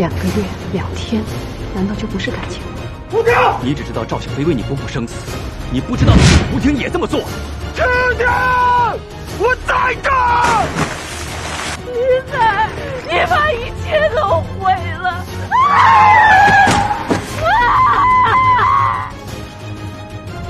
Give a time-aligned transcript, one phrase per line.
[0.00, 0.42] 两个月、
[0.72, 1.22] 两天，
[1.74, 2.62] 难道就不是感情？
[3.12, 5.12] 吴婷，你只知道赵小飞为你不顾生死，
[5.70, 6.14] 你不知道
[6.54, 7.20] 吴婷也这么做。
[7.74, 7.84] 婷
[8.16, 8.26] 婷，
[9.38, 10.10] 我在这。
[11.84, 11.92] 你
[12.32, 12.70] 在，
[13.10, 15.22] 你把一切都毁了。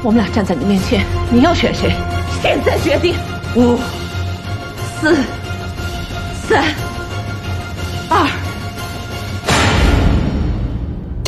[0.05, 1.93] 我们俩站在你面前，你要选谁？
[2.41, 3.17] 现在决定。
[3.57, 3.77] 五、
[5.01, 5.17] 四、
[6.49, 6.63] 三、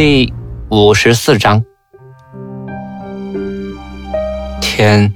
[0.05, 0.35] 第
[0.69, 1.65] 五十四章，
[4.61, 5.15] 天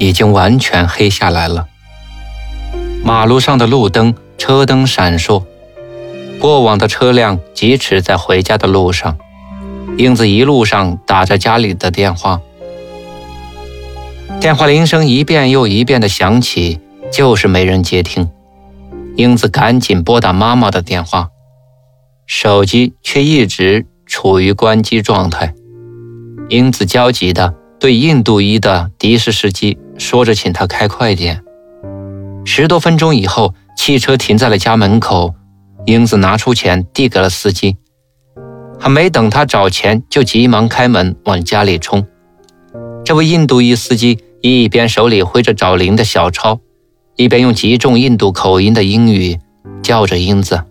[0.00, 1.68] 已经完全黑下来了。
[3.04, 5.44] 马路上的路灯、车灯闪烁，
[6.40, 9.16] 过往的车辆疾驰在回家的路上。
[9.96, 12.40] 英子一路上打着家里的电话。
[14.40, 16.80] 电话铃声一遍又一遍的响起，
[17.12, 18.28] 就是没人接听。
[19.14, 21.28] 英子赶紧拨打妈妈的电话，
[22.26, 25.54] 手机却一直处于关机状态。
[26.48, 31.42] 英子焦急地对印度裔的的士司机说着，请他开快点。
[32.44, 35.34] 十多分钟以后，汽车停在了家门口，
[35.86, 37.76] 英子拿出钱递给了司机，
[38.78, 42.06] 还没等他找钱，就急忙开门往家里冲。
[43.04, 44.18] 这位印度裔司机。
[44.46, 46.60] 一边手里挥着找零的小抄，
[47.16, 49.38] 一边用极重印度口音的英语
[49.82, 50.62] 叫着英子。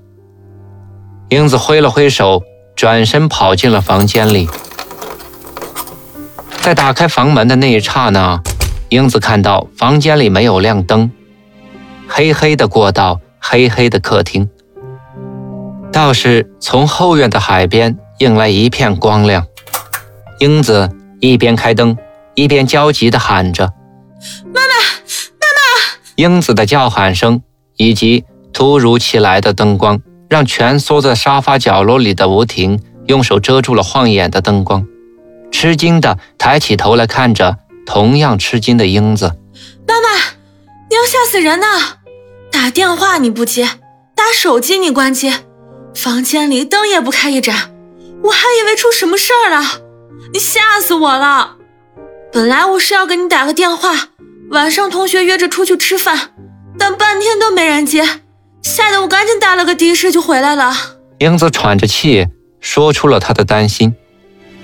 [1.29, 2.43] 英子挥了挥手，
[2.75, 4.49] 转身跑进了房间里。
[6.61, 8.41] 在打开房门的那一刹那，
[8.89, 11.11] 英子看到房间里没有亮灯，
[12.07, 14.49] 黑黑的过道，黑黑的客厅，
[15.91, 19.45] 倒是从后院的海边映来一片光亮。
[20.39, 20.89] 英子
[21.19, 21.97] 一边开灯。
[22.35, 23.71] 一边焦急地喊着
[24.51, 24.73] ：“妈妈，
[25.39, 25.61] 妈妈！”
[26.17, 27.43] 英子的叫喊声
[27.77, 30.01] 以及突如其来的灯光，
[30.33, 34.83] 让蜷缩在沙发角落里的吴婷用手遮住了晃眼的灯光，
[35.51, 39.35] 吃惊地抬起头来看着同样吃惊的英子
[39.87, 40.09] ：“妈妈，
[40.89, 41.67] 你要吓死人呢！
[42.51, 43.69] 打电话你不接，
[44.15, 45.31] 打手机你关机，
[45.93, 47.71] 房间里灯也不开一盏，
[48.23, 49.63] 我还以为出什么事儿了，
[50.33, 51.57] 你吓死我了！”
[52.33, 54.09] 本来我是要给你打个电话，
[54.49, 56.31] 晚上同学约着出去吃饭，
[56.79, 58.03] 但半天都没人接，
[58.63, 60.73] 吓得我赶紧打了个的士就回来了。
[61.19, 62.27] 英子喘着气
[62.59, 63.93] 说出了她的担心，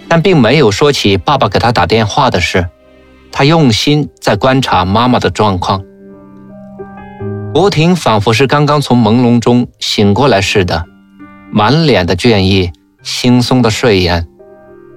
[0.07, 2.67] 但并没有说起爸爸给她打电话的事。
[3.31, 5.83] 她用心在观察妈妈的状况。
[7.53, 10.85] 吴婷仿佛是刚刚从朦胧中醒过来似的，
[11.51, 12.71] 满脸的倦意，
[13.03, 14.27] 惺忪的睡颜，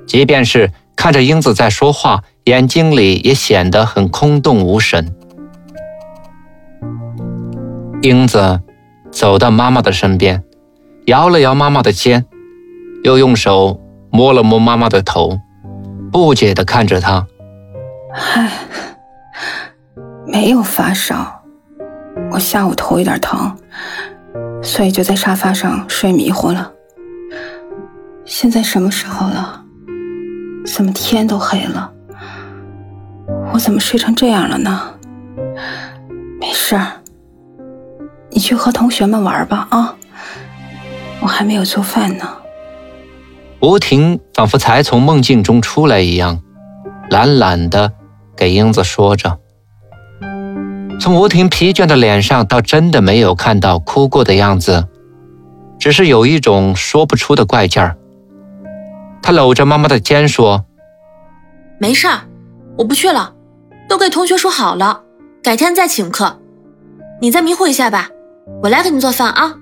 [0.06, 2.22] 即便是看着英子在说话。
[2.44, 5.14] 眼睛里也显得很空洞无神。
[8.02, 8.60] 英子
[9.12, 10.42] 走到妈妈的身边，
[11.06, 12.24] 摇了摇妈妈的肩，
[13.04, 13.80] 又用手
[14.10, 15.38] 摸了摸妈妈的头，
[16.10, 17.26] 不解地看着她
[18.12, 18.50] ：“唉，
[20.26, 21.42] 没有发烧，
[22.32, 23.54] 我下午头有点疼，
[24.62, 26.72] 所以就在沙发上睡迷糊了。
[28.24, 29.62] 现在什么时候了？
[30.64, 31.92] 怎么天都黑了？”
[33.52, 34.80] 我怎么睡成这样了呢？
[36.40, 37.01] 没事儿，
[38.34, 39.94] 你去和同学们玩吧啊！
[41.20, 42.26] 我还没有做饭呢。
[43.60, 46.41] 吴婷仿佛才从梦境中出来一样，
[47.10, 47.92] 懒懒的
[48.37, 49.38] 给英子说着。
[50.98, 54.88] 从吴婷疲倦的脸上，倒真的没有看到哭过的样子，
[55.78, 57.97] 只是有一种说不出的怪劲儿。
[59.22, 60.65] 她搂着妈妈的肩说
[61.78, 62.21] ：“没事儿，
[62.78, 63.34] 我不去了。”
[63.89, 65.03] 都给同学说好了，
[65.42, 66.39] 改天再请客。
[67.21, 68.09] 你再迷糊一下吧，
[68.60, 69.54] 我来给你做饭啊。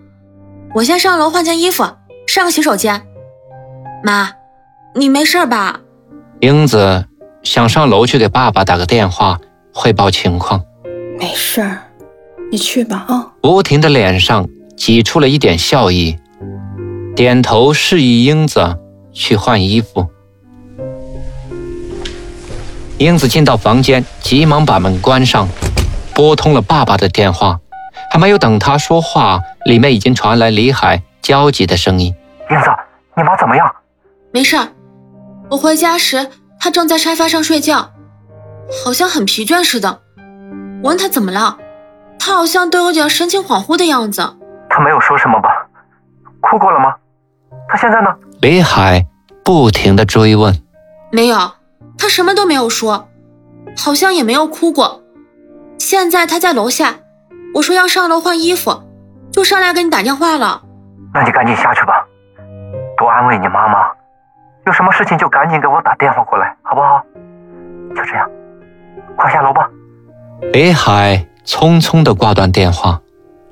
[0.74, 1.84] 我先上楼换件衣服，
[2.26, 3.02] 上个洗手间。
[4.02, 4.30] 妈，
[4.94, 5.80] 你没事吧？
[6.40, 7.04] 英子
[7.42, 9.38] 想上楼去给爸爸打个电话
[9.74, 10.62] 汇报情况。
[11.18, 11.78] 没事儿，
[12.50, 13.32] 你去吧啊。
[13.42, 16.16] 吴婷的脸上挤出了一点笑意，
[17.14, 18.78] 点头示意英子
[19.12, 20.06] 去换衣服。
[22.96, 25.48] 英子进到房间，急忙把门关上，
[26.14, 27.58] 拨通了爸爸的电话。
[28.10, 32.12] 还没有等他说话，里面已经传来李海焦急的声音
[32.50, 32.66] ：“英子，
[33.16, 33.72] 你妈怎么样？
[34.32, 34.68] 没事儿，
[35.48, 36.28] 我回家时
[36.58, 37.92] 她正在沙发上睡觉，
[38.84, 40.00] 好像很疲倦似的。
[40.82, 41.56] 我问她怎么了，
[42.18, 44.36] 她好像都有点神情恍惚的样子。
[44.68, 45.48] 她没有说什么吧？
[46.40, 46.92] 哭过了吗？
[47.68, 48.08] 她现在呢？
[48.40, 49.06] 李海
[49.44, 50.60] 不停的追问。
[51.12, 51.52] 没有，
[51.96, 53.08] 她什么都没有说，
[53.76, 55.04] 好像也没有哭过。
[55.78, 56.96] 现在她在楼下，
[57.52, 58.82] 我说要上楼换衣服，
[59.32, 60.62] 就上来给你打电话了。
[61.12, 62.06] 那你赶紧下去吧，
[62.96, 63.88] 多安慰你妈妈。
[64.66, 67.02] 有什么事情就赶紧给我打电话过来，好不好？
[67.96, 68.30] 就这样，
[69.16, 69.68] 快下楼吧。
[70.52, 73.00] 李海匆匆的挂断电话，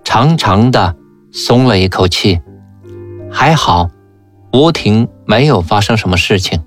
[0.05, 0.95] 长长的
[1.33, 2.41] 松了一口气。
[3.33, 3.89] 还好，
[4.53, 6.63] 吴婷没有发生什么事情。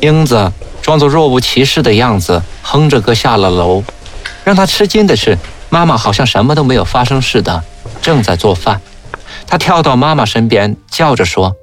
[0.00, 0.50] 英子
[0.80, 3.82] 装作若无其事的样子，哼着歌下了楼。
[4.44, 5.36] 让他吃惊的是，
[5.68, 7.62] 妈妈好像什么都没有发生似的。
[8.02, 8.80] 正在做饭，
[9.46, 11.54] 他跳到妈妈身边，叫着说：“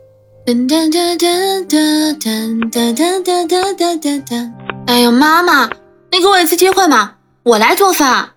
[4.85, 5.69] 哎呦，妈妈，
[6.12, 7.13] 你给我一次机会嘛，
[7.44, 8.29] 我来做饭。”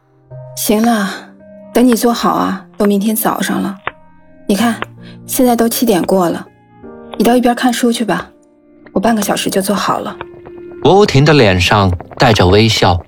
[0.57, 1.11] 行了，
[1.75, 3.77] 等你做好啊，都明天早上了。
[4.49, 4.81] 你看，
[5.27, 6.47] 现在都七点过了，
[7.19, 8.29] 你到一边看书去吧，
[8.93, 10.17] 我半个小时就做好了。
[10.85, 12.99] 吴婷的脸上带着微笑，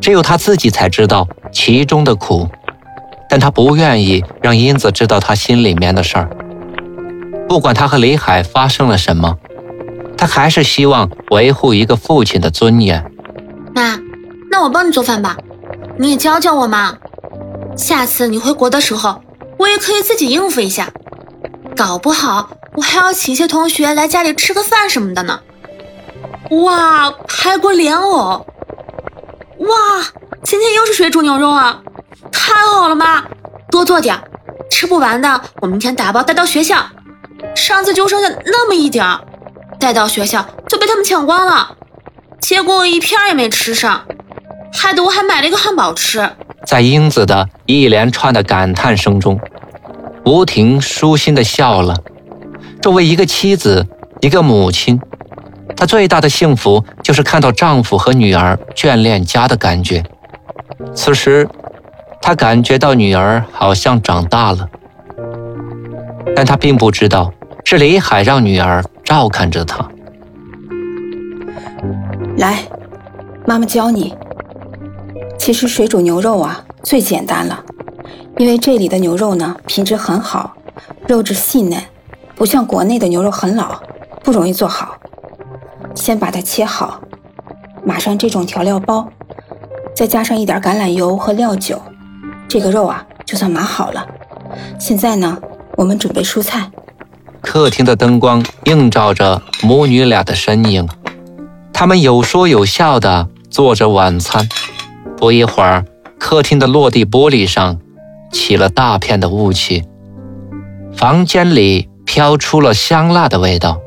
[0.00, 2.48] 只有她自己才知道其中的苦。
[3.30, 6.30] 但他不愿意让英子知道他心里面的事儿。
[7.46, 9.36] 不管他和李海发生了什么，
[10.16, 13.04] 他还是希望维护一个父亲的尊严。
[13.74, 13.98] 妈，
[14.50, 15.36] 那我帮你做饭吧，
[15.98, 16.96] 你也教教我嘛。
[17.76, 19.20] 下次你回国的时候，
[19.58, 20.90] 我也可以自己应付一下。
[21.76, 25.38] 搞不好我还要请一些同学来家里吃个饭什么的呢。
[26.64, 28.46] 哇，排骨莲藕！
[29.58, 29.66] 哇，
[30.44, 31.80] 今天又是水煮牛肉啊！
[32.30, 33.24] 太好了妈，
[33.70, 34.16] 多做点，
[34.70, 36.86] 吃不完的我明天打包带到学校。
[37.56, 39.20] 上次就剩下那么一点儿，
[39.80, 41.76] 带到学校就被他们抢光了，
[42.40, 44.04] 结果我一片也没吃上，
[44.72, 46.30] 害得我还买了一个汉堡吃。
[46.64, 49.40] 在英子的一连串的感叹声中，
[50.24, 51.96] 吴婷舒心的笑了。
[52.80, 53.86] 作为一个妻子，
[54.20, 55.00] 一个母亲，
[55.78, 60.04] 她最大的幸福就是看到丈夫和女儿眷恋家的感觉。
[60.92, 61.48] 此时。
[62.20, 64.68] 她感觉到女儿好像长大了，
[66.36, 67.32] 但她并不知道
[67.64, 69.88] 是李海让女儿照看着她。
[72.36, 72.58] 来，
[73.46, 74.14] 妈妈教你。
[75.38, 77.64] 其实水煮牛肉啊最简单了，
[78.36, 80.54] 因为这里的牛肉呢品质很好，
[81.06, 81.80] 肉质细嫩，
[82.34, 83.80] 不像国内的牛肉很老，
[84.22, 84.97] 不容易做好。
[85.98, 87.00] 先把它切好，
[87.84, 89.06] 码上这种调料包，
[89.96, 91.82] 再加上一点橄榄油和料酒。
[92.46, 94.06] 这个肉啊，就算码好了。
[94.78, 95.36] 现在呢，
[95.76, 96.70] 我们准备蔬菜。
[97.42, 100.88] 客厅的灯光映照着母女俩的身影，
[101.72, 104.48] 他们有说有笑的做着晚餐。
[105.16, 105.84] 不一会儿，
[106.16, 107.80] 客厅的落地玻璃上
[108.32, 109.84] 起了大片的雾气，
[110.96, 113.80] 房间里飘出了香辣的味道。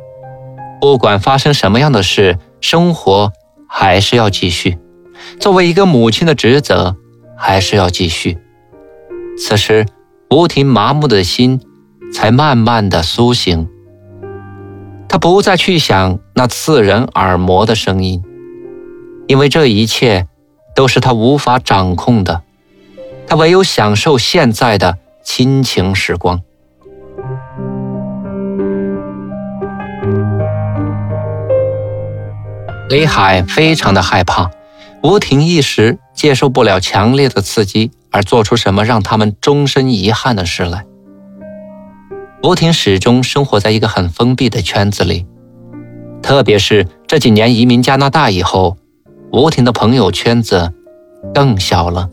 [0.82, 3.32] 不管发生什么样的事，生活
[3.70, 4.80] 还是要继续。
[5.40, 6.98] 作为一个母亲的职责，
[7.38, 8.40] 还是要继续。
[9.38, 9.86] 此时，
[10.32, 11.62] 吴婷麻木的心
[12.12, 13.70] 才慢慢的苏醒。
[15.08, 18.24] 他不再去想那刺人耳膜的声音，
[19.28, 20.28] 因为这一切
[20.76, 22.42] 都是他无法掌控的。
[23.28, 26.42] 他唯有享受现在的亲情时光。
[32.92, 34.52] 李海非常的害怕，
[35.02, 37.90] 吴婷一时接受不了强烈的刺激。
[38.14, 40.84] 而做出什么让他们终身遗憾的事来？
[42.44, 45.26] 吴婷始终生活在一个很封闭的圈子里，
[46.22, 48.76] 特别是这几年移民加拿大以后，
[49.32, 50.74] 吴婷的朋友圈子
[51.34, 52.10] 更小了。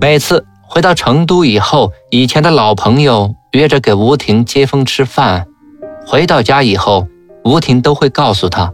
[0.00, 5.46] 每次回到成都以后，以前的老朋友约着给吴婷接风吃饭，
[6.04, 7.06] 回到家以后，
[7.44, 8.72] 吴婷都会告诉他，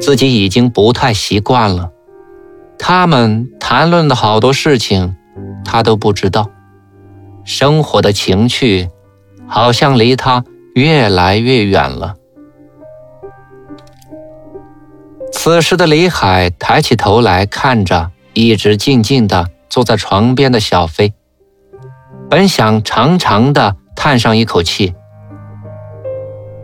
[0.00, 1.90] 自己已经不太习惯了。
[2.78, 5.16] 他们谈论的好多事情，
[5.64, 6.48] 他都不知道。
[7.44, 8.88] 生活的情趣，
[9.46, 10.44] 好像离他
[10.74, 12.14] 越来越远了。
[15.32, 21.14] 此时的李海抬起头来看着一直静静的坐在床边的小飞，
[22.28, 24.94] 本想长长的叹上一口气，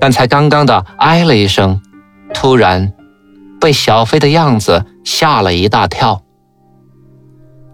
[0.00, 1.80] 但才刚刚的哎了一声，
[2.32, 2.92] 突然。
[3.64, 6.20] 被小飞的样子吓了一大跳。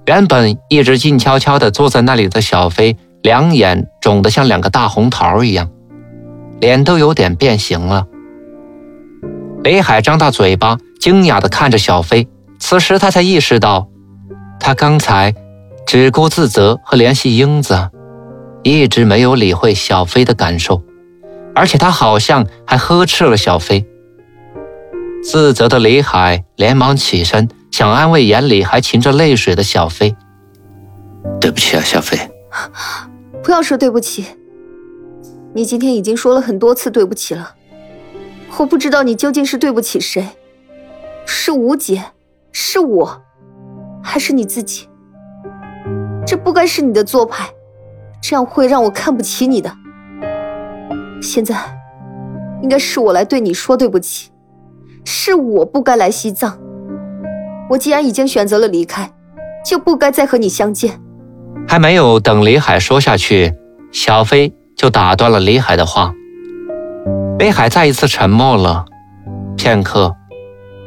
[0.06, 5.68] 原本一直静悄悄地坐在那里的小飞，两眼肿得像两个大红桃一样，
[6.60, 8.06] 脸都有点变形了。
[9.64, 12.28] 李海张大嘴巴，惊讶地看着小飞。
[12.60, 13.88] 此时他才意识到，
[14.60, 15.34] 他刚才
[15.88, 17.90] 只顾自责和联系英子，
[18.62, 20.84] 一直没有理会小飞的感受，
[21.52, 23.84] 而且他好像还呵斥了小飞。
[25.22, 30.16] 自责的李海连忙起身，想安慰眼里还噙着泪水的小飞。
[31.40, 32.18] 对不起啊，小飞。
[33.42, 34.24] 不要说对不起，
[35.54, 37.54] 你今天已经说了很多次对不起了。
[38.58, 40.26] 我不知道你究竟是对不起谁，
[41.26, 42.02] 是吴姐，
[42.50, 43.22] 是我，
[44.02, 44.88] 还是你自己？
[46.26, 47.48] 这不该是你的做派，
[48.22, 49.70] 这样会让我看不起你的。
[51.22, 51.56] 现在，
[52.62, 54.30] 应该是我来对你说对不起，
[55.04, 56.58] 是我不该来西藏。
[57.68, 59.10] 我既然已经选择了离开，
[59.64, 61.00] 就不该再和你相见。
[61.68, 63.52] 还没有等李海说下去，
[63.92, 66.12] 小飞就打断了李海的话。
[67.38, 68.84] 李海再一次沉默了
[69.56, 70.14] 片刻，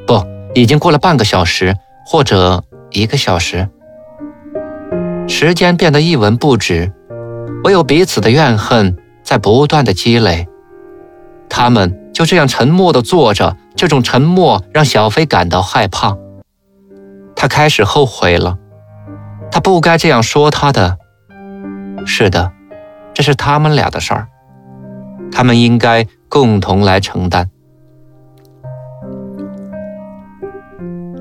[0.05, 0.21] 不，
[0.53, 3.69] 已经过了半个小时，或者一个小时。
[5.27, 6.91] 时间变得一文不值，
[7.63, 10.47] 唯有彼此的怨恨在不断的积累。
[11.47, 16.15] 他们就这样沉默的坐着，这种沉默让小飞感到害怕。
[17.35, 18.57] 他开始后悔了。
[19.51, 20.97] 他不该这样说他的。
[22.05, 22.51] 是的，
[23.13, 24.27] 这是他们俩的事儿，
[25.31, 27.49] 他们应该共同来承担。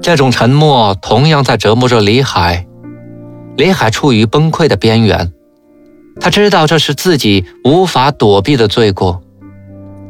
[0.01, 2.67] 这种沉默同样在折磨着李海，
[3.57, 5.33] 李海处于崩溃的边缘。
[6.21, 9.23] 他知道这是自己无法躲避的罪过。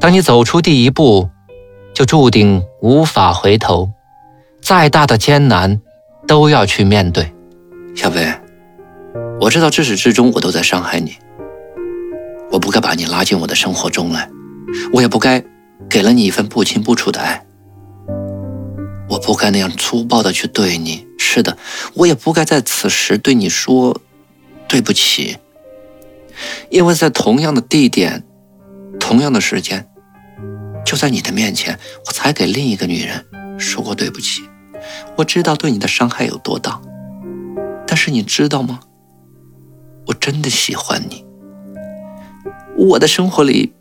[0.00, 1.28] 当你走出第一步，
[1.94, 3.90] 就注定无法回头，
[4.62, 5.80] 再大的艰难
[6.26, 7.32] 都要去面对。
[7.94, 8.26] 小飞，
[9.40, 11.16] 我知道至始至终我都在伤害你，
[12.50, 14.28] 我不该把你拉进我的生活中来，
[14.92, 15.44] 我也不该
[15.90, 17.44] 给了你一份不清不楚的爱，
[19.08, 21.06] 我不该那样粗暴的去对你。
[21.18, 21.56] 是的，
[21.94, 24.00] 我也不该在此时对你说
[24.68, 25.36] 对不起，
[26.70, 28.24] 因为在同样的地点、
[28.98, 29.86] 同样的时间，
[30.84, 33.24] 就在你的面前，我才给另一个女人
[33.58, 34.42] 说过对不起。
[35.16, 36.80] 我知道对你的伤害有多大。
[37.86, 38.80] 但是你知道吗？
[40.06, 41.24] 我真的喜欢你。
[42.76, 43.74] 我的生活里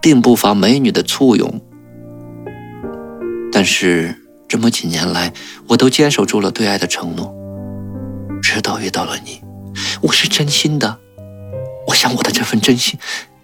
[0.00, 1.60] 并不乏美女的簇拥，
[3.50, 4.14] 但是
[4.46, 5.32] 这么几年来，
[5.68, 7.34] 我都坚守住了对爱的承诺。
[8.42, 9.40] 直到遇到了你，
[10.02, 10.98] 我是真心的。
[11.88, 12.98] 我想我的这份真心，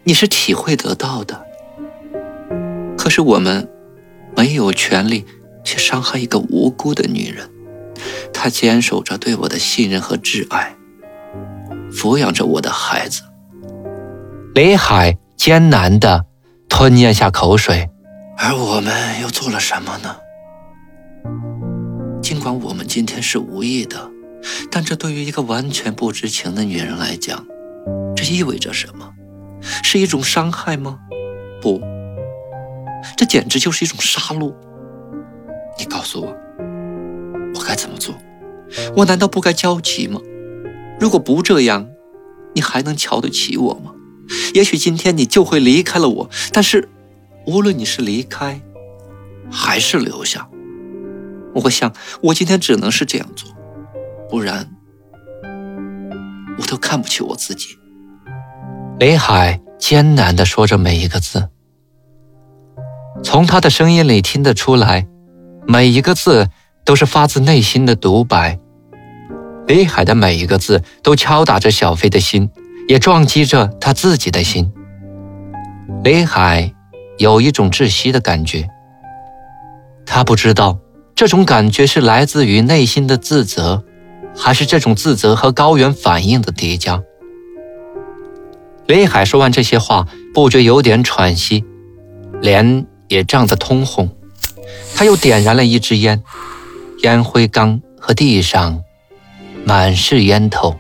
[0.05, 1.47] 你是体会得到的。
[3.03, 3.69] 可是我们
[4.37, 5.27] 没有权利
[5.65, 7.51] 去伤害一个无辜的女人。
[8.33, 10.77] 她坚守着对我的信任和挚爱，
[11.91, 13.23] 抚养着我的孩子。
[14.55, 16.27] 李海艰难地
[16.69, 17.91] 吞咽下口水，
[18.39, 20.15] 而我们又做了什么呢？
[22.23, 24.09] 尽管我们今天是无意的，
[24.71, 27.45] 但这对于一个完全不知情的女人来讲，
[28.15, 29.13] 这意味着什么？
[29.83, 31.01] 是一种伤害吗？
[31.61, 31.81] 不，
[33.23, 34.53] 这简直就是一种杀戮。
[35.79, 36.37] 你告诉我，
[37.55, 38.13] 我该怎么做？
[38.97, 40.21] 我难道不该焦急吗？
[40.99, 41.89] 如果不这样，
[42.53, 43.93] 你还能瞧得起我吗？
[44.55, 46.89] 也许今天你就会离开了我，但是，
[47.47, 48.61] 无论你是离开，
[49.49, 50.49] 还是留下，
[51.55, 53.49] 我想我今天只能是这样做，
[54.29, 54.69] 不然，
[56.59, 57.79] 我都看不起我自己。
[58.99, 61.51] 雷海艰难地说着每一个字，
[63.23, 65.07] 从他的声音里听得出来，
[65.67, 66.49] 每一个字
[66.85, 68.59] 都是发自内心的独白。
[69.67, 72.51] 李海的每一个字都敲打着小飞的心，
[72.89, 74.73] 也撞击着他自己的心。
[76.03, 76.73] 李海
[77.19, 78.69] 有一种窒息的感觉，
[80.05, 80.79] 他不知道
[81.15, 83.85] 这种感觉是来自于内心的自责，
[84.37, 87.01] 还是这种自责和高原反应的叠加。
[88.87, 91.65] 李海说完这些话，不觉有点喘息，
[92.41, 94.09] 连也涨得通红。
[94.97, 96.23] 他又点燃了一支烟，
[97.03, 98.83] 烟灰缸和地上。
[99.65, 100.75] 满是烟头，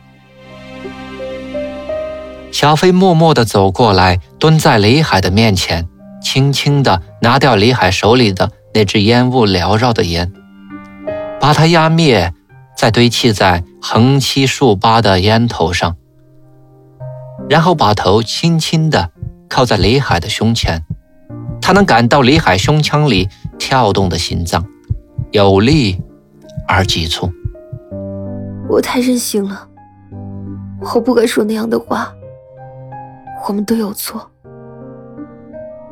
[2.50, 5.86] 小飞默默地走过来，蹲在李海的面前，
[6.20, 10.32] 轻轻地拿掉李海手里的那支烟雾缭绕的烟，
[11.40, 12.32] 把它压灭，
[12.76, 15.96] 再堆砌在横七竖八的烟头上，
[17.48, 19.10] 然后把头轻轻地
[19.48, 20.84] 靠在李海的胸前，
[21.62, 24.66] 他能感到李海胸腔里跳动的心脏，
[25.30, 25.96] 有力
[26.68, 27.30] 而急促。
[28.68, 29.68] 我太任性了，
[30.94, 32.12] 我不该说那样的话。
[33.48, 34.30] 我们都有错，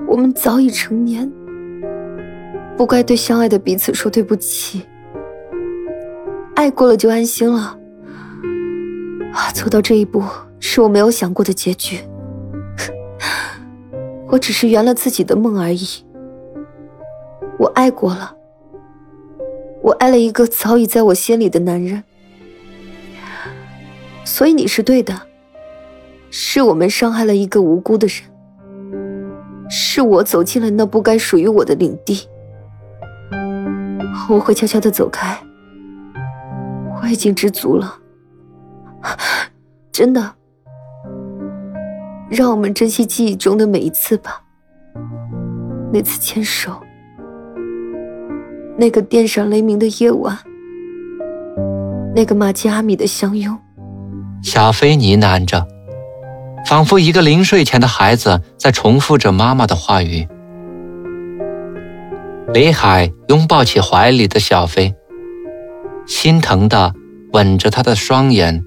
[0.07, 1.31] 我们早已成年，
[2.77, 4.87] 不该对相爱的彼此说对不起。
[6.55, 7.77] 爱过了就安心了。
[9.33, 10.23] 啊，走到这一步
[10.59, 12.01] 是我没有想过的结局。
[14.31, 15.87] 我只是圆了自己的梦而已。
[17.59, 18.35] 我爱过了，
[19.83, 22.05] 我爱了一个早已在我心里的男人。
[24.25, 25.23] 所以你是对的，
[26.31, 28.23] 是我们伤害了一个无辜的人，
[29.69, 32.29] 是我走进了那不该属于我的领地。
[34.29, 35.37] 我会悄悄的走开，
[37.03, 37.99] 我已经知足了，
[39.91, 40.35] 真的。
[42.31, 44.41] 让我们珍惜记忆中的每一次吧，
[45.93, 46.81] 那次牵手，
[48.79, 50.39] 那个电闪雷鸣的夜晚，
[52.15, 53.59] 那个玛吉阿米的相拥。
[54.45, 55.67] 小飞呢喃着，
[56.65, 60.29] 仿佛一个临睡前的孩子在重复着妈妈的话语。
[62.55, 64.95] 李海拥抱起怀里的小飞，
[66.07, 66.95] 心疼的
[67.33, 68.65] 吻着她的双眼，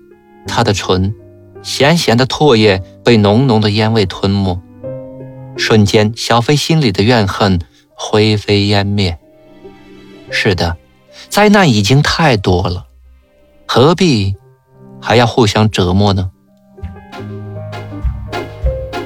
[0.48, 1.15] 她的唇。
[1.63, 4.62] 咸咸的唾液被浓浓的烟味吞没，
[5.58, 7.60] 瞬间，小飞心里的怨恨
[7.96, 9.17] 灰飞烟灭。
[10.29, 10.75] 是的，
[11.29, 12.88] 灾难已经太多了，
[13.65, 14.36] 何必
[15.01, 16.29] 还要互相折磨呢？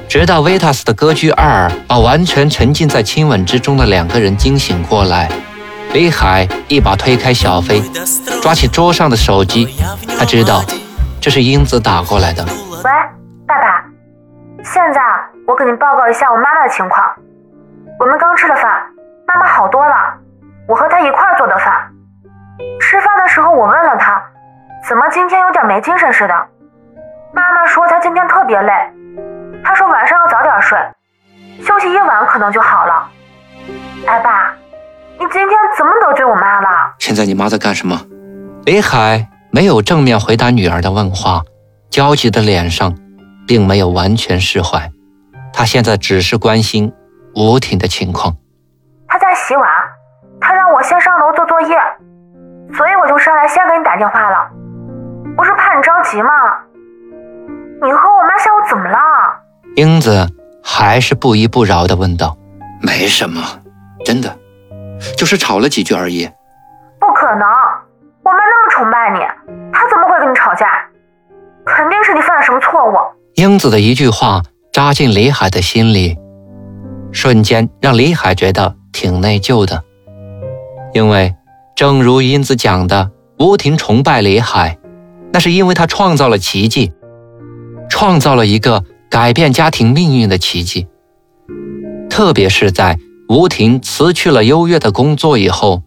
[0.08, 5.30] 直到维塔斯的歌剧二把完全沉浸在亲吻之中的两个人惊醒过来，
[5.92, 7.82] 李海一把推开小飞，
[8.42, 9.68] 抓起桌上的手机，
[10.18, 10.64] 他知道。
[11.28, 12.42] 这是英子打过来的。
[12.82, 12.90] 喂，
[13.46, 13.84] 爸爸，
[14.64, 15.02] 现在
[15.46, 17.04] 我给您报告一下我妈妈的情况。
[18.00, 18.82] 我们刚吃了饭，
[19.26, 19.94] 妈妈好多了。
[20.66, 21.92] 我和她一块做的饭。
[22.80, 24.22] 吃饭的时候我问了她，
[24.88, 26.34] 怎么今天有点没精神似的？
[27.34, 28.72] 妈妈说她今天特别累，
[29.62, 30.78] 她说晚上要早点睡，
[31.62, 33.06] 休息一晚可能就好了。
[34.06, 34.54] 哎，爸，
[35.18, 36.68] 你今天怎么得罪我妈了？
[36.98, 38.00] 现在你妈在干什么？
[38.64, 39.28] 李海。
[39.50, 41.42] 没有正面回答女儿的问话，
[41.90, 42.94] 焦急的脸上
[43.46, 44.90] 并没有完全释怀。
[45.52, 46.92] 他现在只是关心
[47.34, 48.36] 吴婷的情况。
[49.06, 49.66] 他在洗碗，
[50.40, 51.76] 他让我先上楼做作业，
[52.76, 54.50] 所以我就上来先给你打电话了。
[55.36, 56.30] 不是怕你着急吗？
[57.82, 58.98] 你和我妈下午怎么了？
[59.76, 60.28] 英子
[60.62, 62.36] 还是不依不饶的问道
[62.82, 63.40] ：“没什么，
[64.04, 64.36] 真的，
[65.16, 66.28] 就是吵了几句而已。”
[67.00, 67.46] 不可能。
[68.28, 69.20] 我妈那么崇拜你，
[69.72, 70.66] 他怎么会跟你吵架？
[71.64, 72.94] 肯定是你犯了什么错误。
[73.36, 76.14] 英子的一句话扎进李海的心里，
[77.10, 79.82] 瞬间让李海觉得挺内疚的。
[80.92, 81.34] 因为，
[81.74, 84.76] 正如英子讲的，吴婷崇拜李海，
[85.32, 86.92] 那是因为他创造了奇迹，
[87.88, 90.86] 创造了一个改变家庭命运的奇迹。
[92.10, 92.98] 特别是在
[93.30, 95.82] 吴婷辞去了优越的工作以后，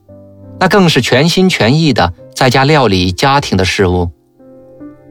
[0.60, 2.14] 那更是全心全意的。
[2.42, 4.10] 在家料理家庭的事务，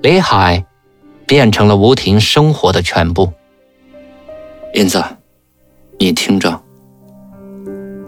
[0.03, 0.66] 李海
[1.29, 3.33] 变成了吴婷生活的全部。
[4.75, 5.01] 英子，
[6.01, 6.61] 你听着，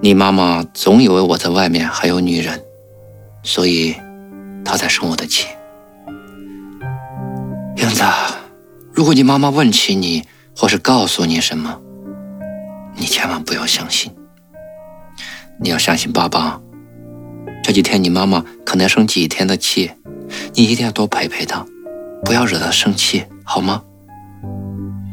[0.00, 2.61] 你妈妈总以为我在外面还有女人，
[3.44, 3.94] 所以
[4.64, 5.46] 她在生我的气。
[7.76, 8.02] 英子，
[8.92, 10.24] 如果你妈妈问起你，
[10.56, 11.80] 或是告诉你什么，
[12.96, 14.12] 你千万不要相信，
[15.61, 16.61] 你要相信爸爸。
[17.62, 19.90] 这几天你妈妈可能生几天的气，
[20.55, 21.64] 你一定要多陪陪她，
[22.25, 23.83] 不要惹她生气，好吗？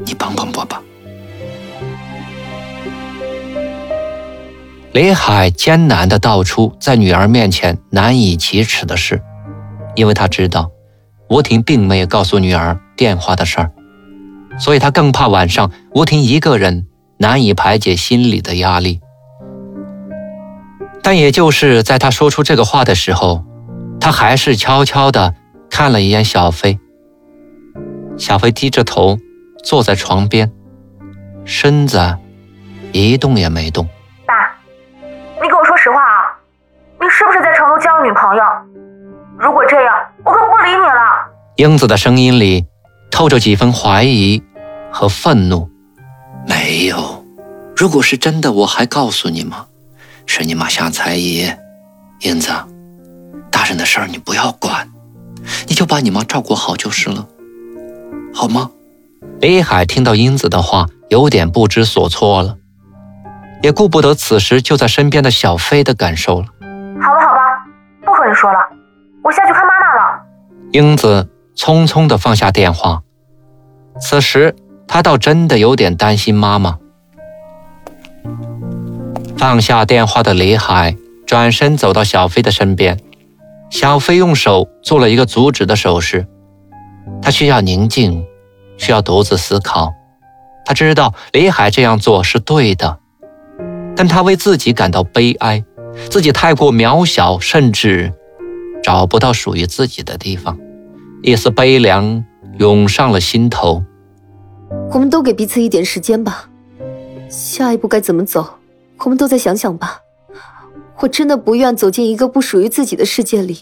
[0.06, 0.82] 你帮帮我吧。
[4.92, 9.22] 李海艰难的道出在女儿面前难以启齿的事，
[9.96, 10.72] 因为他知道
[11.30, 13.72] 吴婷并没有告诉女儿电话的事儿，
[14.58, 16.88] 所以他更怕晚上吴婷一个人
[17.20, 19.00] 难以排解心里的压力。
[21.02, 23.44] 但也就是在他说出这个话的时候，
[24.00, 25.34] 他还是悄悄地
[25.70, 26.80] 看了一眼小飞。
[28.18, 29.18] 小飞低着头
[29.64, 30.52] 坐在床边，
[31.46, 32.18] 身子
[32.92, 33.88] 一动也没动。
[34.26, 34.34] 爸，
[35.42, 36.38] 你给我说实话啊，
[37.00, 38.44] 你是不是在成都交了女朋友？
[39.40, 41.32] 如果这样，我可不理你了。
[41.56, 42.66] 英子的声音里
[43.10, 44.44] 透着几分怀疑
[44.92, 45.70] 和愤怒。
[46.46, 47.26] 没有，
[47.76, 49.68] 如果是真的，我还告诉你吗？
[50.32, 51.52] 是你妈瞎猜疑，
[52.20, 52.52] 英子，
[53.50, 54.88] 大人的事儿你不要管，
[55.68, 57.26] 你就把你妈照顾好就是了，
[58.32, 58.70] 好吗？
[59.42, 62.58] 李海听到英子的话，有点不知所措了，
[63.64, 66.46] 也顾不得此时就在身边的小飞的感受了。
[67.02, 67.42] 好了，好吧，
[68.06, 68.60] 不和你说了，
[69.24, 70.22] 我下去看妈妈了。
[70.74, 73.02] 英子匆匆地放下电话，
[74.00, 74.56] 此时
[74.88, 76.78] 她倒真的有点担心妈妈。
[79.40, 83.00] 放下电话的李海转身走到小飞的身边，
[83.70, 86.28] 小飞用手做了一个阻止的手势。
[87.22, 88.26] 他需要宁静，
[88.76, 89.94] 需要独自思考。
[90.66, 93.00] 他知道李海这样做是对的，
[93.96, 95.64] 但他为自己感到悲哀，
[96.10, 98.14] 自己太过渺小，甚至
[98.84, 100.60] 找不到属于自己的地方。
[101.24, 102.26] 一丝悲凉
[102.58, 103.82] 涌上了心头。
[104.92, 106.50] 我们都给彼此一点时间吧，
[107.30, 108.59] 下一步该怎么走，
[109.04, 110.00] 我们都再想想吧。
[111.00, 113.60] 我真的不愿走进一个不属于自己的世界里，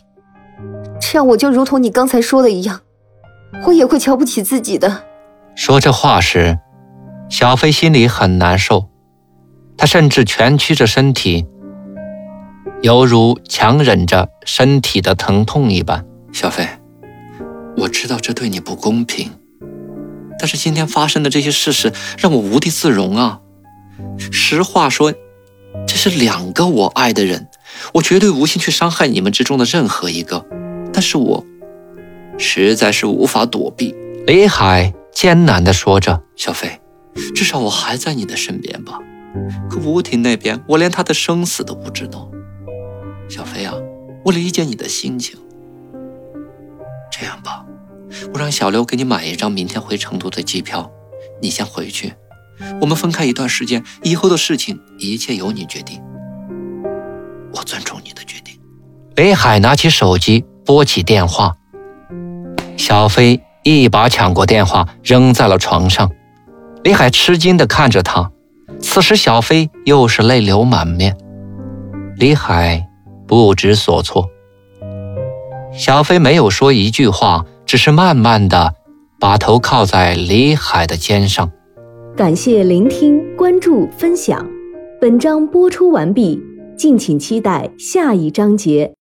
[1.00, 2.82] 这样我就如同你刚才说的一样，
[3.68, 5.04] 我也会瞧不起自己的。
[5.56, 6.60] 说这话时。
[7.30, 8.88] 小飞心里很难受，
[9.78, 11.46] 他甚至蜷曲着身体，
[12.82, 16.06] 犹如强忍着身体的疼痛一般。
[16.32, 16.66] 小飞，
[17.76, 19.34] 我知道这对你不公平，
[20.40, 23.42] 但是今天发生的这些事实让我无地自容啊！
[24.32, 25.14] 实话说，
[25.86, 27.48] 这是两个我爱的人，
[27.96, 30.46] 我绝对无心去伤害你们之中的任何一个，
[30.94, 31.46] 但是我
[32.38, 33.94] 实在是无法躲避。
[34.26, 36.80] 李海艰难地说着：“小飞。”
[37.36, 39.00] 至少我还在你的身边吧，
[39.70, 42.30] 可吴婷那边，我连她的生死都不知道。
[43.28, 43.74] 小飞啊，
[44.24, 45.36] 我理解你的心情。
[47.12, 47.66] 这样吧，
[48.34, 50.92] 我让小刘给你买一张明天回成都的机票，
[51.42, 52.14] 你先回去，
[52.82, 56.02] 我们分开一段时间，以后的事情一切由你决定。
[57.54, 58.60] 我尊重你的决定。
[59.16, 61.56] 北海拿起手机拨起电话，
[62.78, 66.12] 小飞一把抢过电话，扔在了床上。
[66.84, 68.32] 李海吃惊地看着他，
[68.80, 71.18] 此时小飞又是泪流满面。
[72.16, 72.88] 李海
[73.28, 74.28] 不知所措。
[75.74, 78.74] 小飞没有说一句话，只是慢慢的
[79.20, 81.52] 把头靠在李海的肩上。
[82.18, 84.44] 感谢聆听、关注、分享，
[85.00, 86.42] 本章播出完毕，
[86.76, 88.92] 敬请期待下一章节。